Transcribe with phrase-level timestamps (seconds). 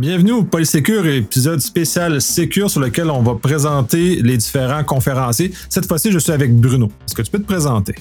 [0.00, 5.52] Bienvenue au Polysécure, épisode spécial Sécure sur lequel on va présenter les différents conférenciers.
[5.68, 6.86] Cette fois-ci, je suis avec Bruno.
[7.06, 7.94] Est-ce que tu peux te présenter?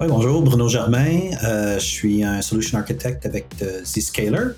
[0.00, 1.32] Oui, bonjour, Bruno Germain.
[1.42, 4.50] Euh, je suis un solution architect avec euh, Zscaler.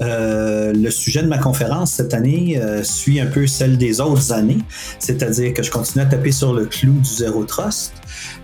[0.00, 4.60] Euh, le sujet de ma conférence cette année suit un peu celle des autres années,
[4.98, 7.92] c'est-à-dire que je continue à taper sur le clou du zéro trust.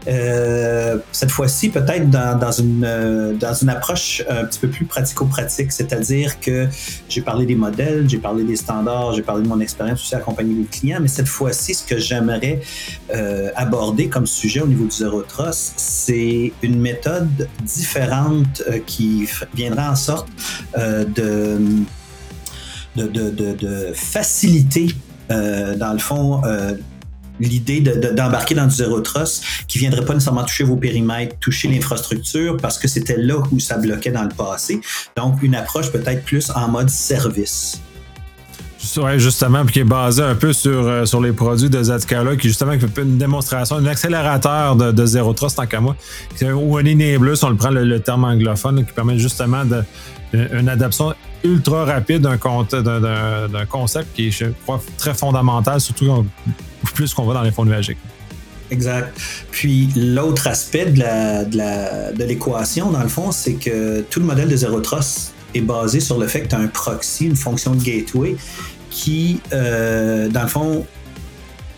[0.07, 6.41] Euh, cette fois-ci, peut-être dans, une, dans une approche un petit peu plus pratico-pratique, c'est-à-dire
[6.41, 6.69] que
[7.09, 10.55] j'ai parlé des modèles, j'ai parlé des standards, j'ai parlé de mon expérience aussi accompagner
[10.55, 12.61] les clients, mais cette fois-ci, ce que j'aimerais
[13.57, 19.97] aborder comme sujet au niveau du zéro trust, c'est une méthode différente qui viendra en
[19.97, 20.29] sorte
[20.77, 21.59] de
[23.07, 24.89] de, de, faciliter,
[25.31, 26.75] euh, dans le fond, euh,
[27.41, 32.57] l'idée d'embarquer dans du zéro trust qui viendrait pas nécessairement toucher vos périmètres, toucher l'infrastructure
[32.57, 34.81] parce que c'était là où ça bloquait dans le passé.
[35.17, 37.81] Donc, une approche peut-être plus en mode service.
[38.97, 42.37] Oui, justement, puis qui est basé un peu sur, euh, sur les produits de Zscaler,
[42.37, 45.97] qui justement fait une démonstration, un accélérateur de, Zero Trust, tant qu'à moi,
[46.43, 49.83] ou un enabler, si on le prend le, terme anglophone, qui permet justement de,
[50.33, 56.25] une adaptation ultra rapide d'un concept qui est, je crois, très fondamental, surtout
[56.93, 57.99] plus qu'on va dans les fonds nuagiques.
[58.71, 59.19] Exact.
[59.51, 64.81] Puis l'autre aspect de l'équation, dans le fond, c'est que tout le modèle de Zero
[64.81, 68.37] Trust est basé sur le fait que tu as un proxy, une fonction de gateway,
[68.91, 70.87] qui, euh, dans le fond,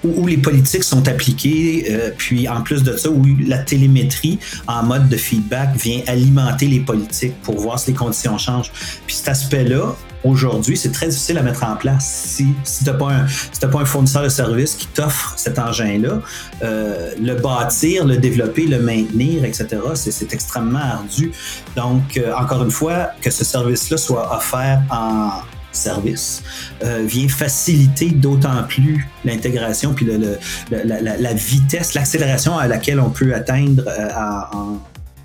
[0.02, 4.82] où, les politiques sont appliquées, euh, puis en plus de ça, où la télémétrie en
[4.82, 8.72] mode de feedback vient alimenter les politiques pour voir si les conditions changent.
[9.06, 12.96] Puis cet aspect-là, aujourd'hui, c'est très difficile à mettre en place si, si tu n'as
[12.96, 13.26] pas,
[13.68, 16.20] pas, un fournisseur de service qui t'offre cet engin-là.
[16.62, 21.32] Euh, le bâtir, le développer, le maintenir, etc., c'est extrêmement ardu.
[21.76, 25.30] Donc, euh, encore une fois, que ce service-là soit offert en
[25.72, 26.42] service
[26.82, 30.38] euh, vient faciliter d'autant plus l'intégration puis le,
[30.70, 34.08] la, vitesse, l'accélération à laquelle on peut atteindre euh,
[34.52, 34.78] en,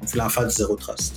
[0.08, 1.16] voulant faire du zéro trust.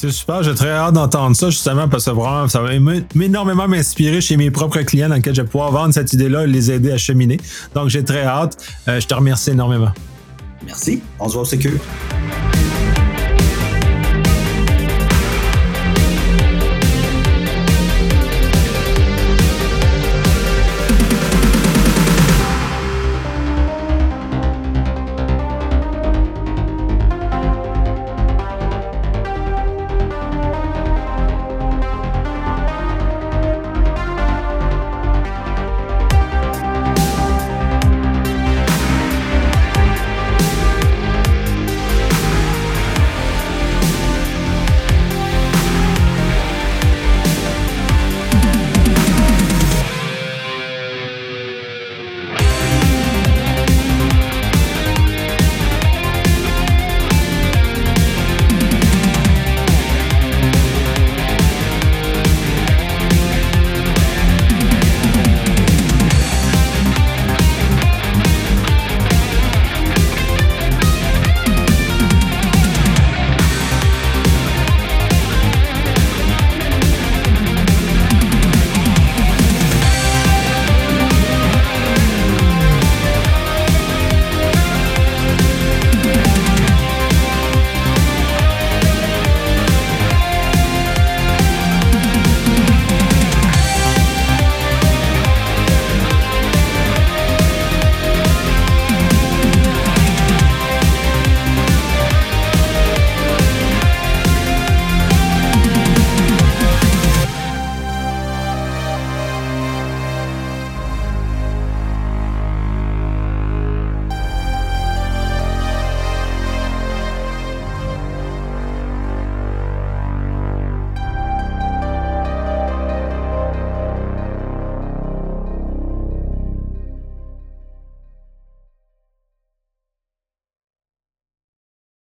[0.00, 4.20] C'est super, j'ai très hâte d'entendre ça justement parce que vraiment, ça va énormément m'inspirer
[4.20, 6.92] chez mes propres clients dans lesquels je vais pouvoir vendre cette idée-là et les aider
[6.92, 7.40] à cheminer.
[7.74, 8.56] Donc j'ai très hâte.
[8.86, 9.90] Euh, je te remercie énormément.
[10.64, 11.02] Merci.
[11.18, 11.80] On se voit au sécurité.